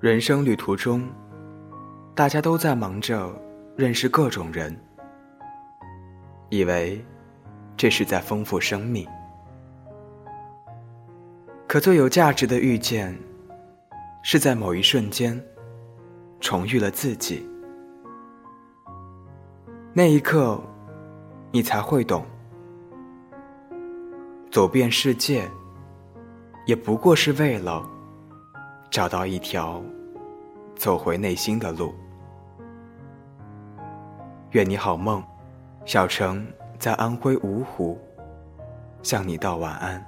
[0.00, 1.08] 人生旅途中，
[2.14, 3.34] 大家都在忙着
[3.74, 4.80] 认识各种人，
[6.50, 7.04] 以为
[7.76, 9.04] 这是在丰富生命。
[11.66, 13.12] 可最有价值的遇见，
[14.22, 15.36] 是在某一瞬间
[16.38, 17.44] 重遇了自己。
[19.92, 20.62] 那一刻，
[21.50, 22.24] 你才会懂，
[24.48, 25.50] 走遍世界，
[26.66, 27.97] 也不过是为了。
[28.90, 29.82] 找到一条
[30.76, 31.94] 走回内心的路。
[34.52, 35.22] 愿你好梦，
[35.84, 36.46] 小城
[36.78, 37.98] 在安徽芜湖，
[39.02, 40.04] 向你道晚安。